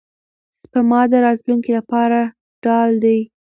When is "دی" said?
3.03-3.19